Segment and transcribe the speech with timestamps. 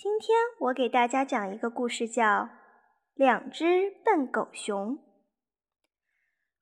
[0.00, 2.22] 今天我给大家讲一个故事，叫
[3.14, 3.64] 《两只
[4.04, 4.94] 笨狗熊》。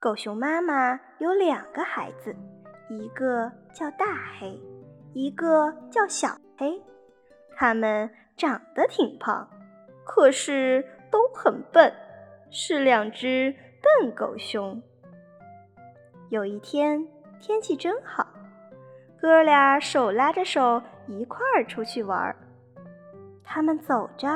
[0.01, 2.35] 狗熊妈妈有两个孩子，
[2.89, 4.07] 一个叫大
[4.41, 4.59] 黑，
[5.13, 6.83] 一个叫小黑。
[7.55, 9.47] 他们长得挺胖，
[10.07, 11.93] 可是都很笨，
[12.51, 13.55] 是两只
[14.01, 14.83] 笨狗熊。
[16.31, 17.07] 有一天
[17.39, 18.27] 天气真好，
[19.21, 22.35] 哥俩手拉着手一块儿出去玩儿。
[23.57, 24.29] 他们走着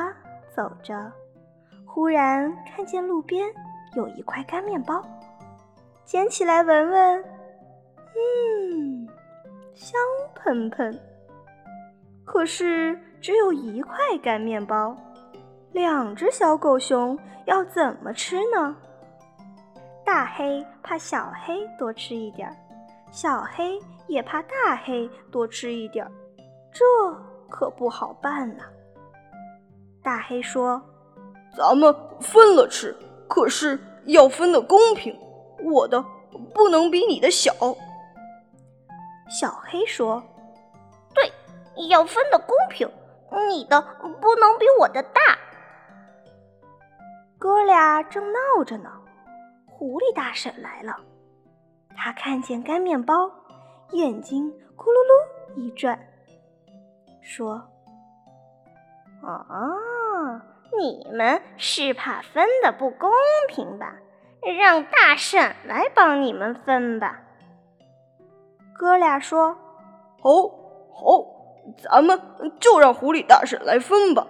[0.57, 1.13] 走着，
[1.85, 3.47] 忽然看见路边
[3.95, 5.05] 有一块干面包，
[6.07, 7.25] 捡起来闻闻，
[8.17, 9.07] 嗯，
[9.75, 10.01] 香
[10.35, 10.99] 喷喷。
[12.25, 14.97] 可是只有一块干面包，
[15.73, 18.75] 两只小狗熊要怎么吃呢？
[20.03, 22.57] 大黑怕小黑多吃一点儿，
[23.11, 26.11] 小黑也怕大黑多吃一点儿，
[26.73, 26.83] 这
[27.51, 28.65] 可不好办呐。
[30.03, 30.81] 大黑说
[31.57, 32.97] ：“咱们分了吃，
[33.29, 35.19] 可是要分的公平，
[35.63, 36.03] 我的
[36.55, 37.53] 不能比你的小。”
[39.29, 40.23] 小黑说
[41.15, 41.31] ：“对，
[41.89, 42.89] 要分的公平，
[43.49, 43.81] 你的
[44.21, 45.21] 不能比我的大。”
[47.39, 48.91] 哥俩正闹着呢，
[49.67, 50.97] 狐狸大婶来了。
[51.95, 53.31] 他看见干面包，
[53.91, 55.99] 眼睛咕噜噜一转，
[57.21, 57.63] 说。
[59.23, 60.41] 哦，
[60.79, 63.11] 你们是怕分的不公
[63.49, 63.97] 平吧？
[64.59, 67.21] 让大婶来帮你们分吧。
[68.73, 69.55] 哥俩说
[70.23, 70.49] ：“好，
[70.95, 71.27] 好，
[71.83, 72.19] 咱们
[72.59, 74.27] 就让狐狸大婶来分吧。”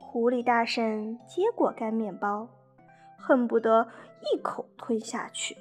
[0.00, 2.48] 狐狸大婶接过干面包，
[3.16, 3.86] 恨不得
[4.22, 5.56] 一口吞下去。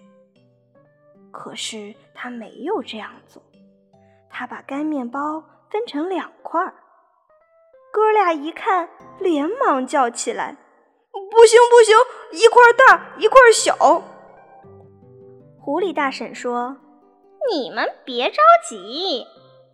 [1.30, 3.44] 可是他没有这样做，
[4.30, 6.74] 他把干面包分成两块儿。
[7.96, 8.90] 哥俩一看，
[9.20, 10.58] 连忙叫起来
[11.14, 11.96] ：“不行，不行！
[12.34, 13.74] 一块大，一块小。”
[15.64, 16.76] 狐狸大婶说
[17.50, 19.26] ：“你们别着急，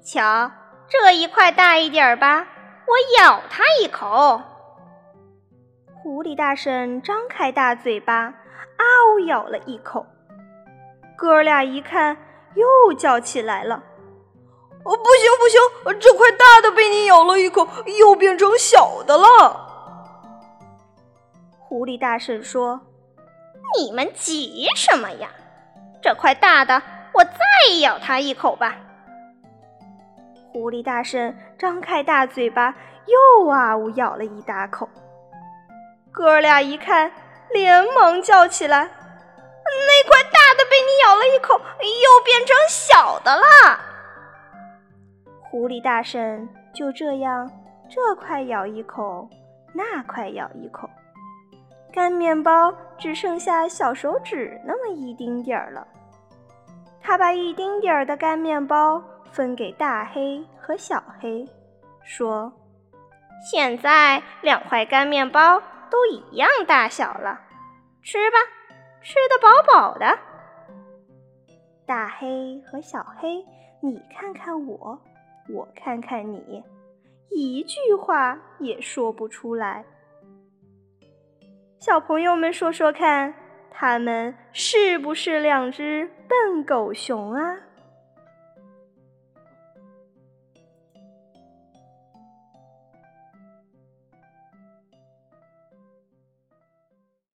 [0.05, 0.51] 瞧
[0.87, 2.47] 这一块大一点吧，
[2.85, 4.39] 我咬它一口。”
[6.03, 10.05] 狐狸大婶张开大嘴巴，啊呜咬了一口。
[11.17, 12.15] 哥俩一看，
[12.53, 13.81] 又叫起来了。
[14.83, 17.67] 哦，不行不行，这块大的被你咬了一口，
[17.99, 19.67] 又变成小的了。
[21.59, 22.81] 狐狸大婶说
[23.77, 25.29] ：“你们急什么呀？
[26.01, 26.81] 这块大的，
[27.13, 27.31] 我再
[27.81, 28.75] 咬它一口吧。”
[30.51, 32.73] 狐狸大婶张开大嘴巴，
[33.05, 34.89] 又啊呜咬了一大口。
[36.11, 37.11] 哥俩一看，
[37.51, 43.45] 连忙叫起来：“那块大的被你咬了一口，又变成小的了。”
[45.51, 47.51] 狐狸大婶就这样，
[47.89, 49.27] 这块咬一口，
[49.73, 50.89] 那块咬一口，
[51.91, 55.85] 干面包只剩下小手指那么一丁点儿了。
[57.01, 61.45] 他把一丁点儿的干面包分给大黑和小黑，
[62.01, 62.53] 说
[63.43, 67.41] ：“现在两块干面包都一样大小了，
[68.01, 68.37] 吃吧，
[69.01, 70.17] 吃得饱饱的。”
[71.85, 73.45] 大黑和小黑，
[73.81, 74.97] 你看看我。
[75.49, 76.63] 我看看你，
[77.29, 79.85] 一句话也说不出来。
[81.79, 83.33] 小朋友们说说看，
[83.71, 87.57] 他们是不是两只笨狗熊啊？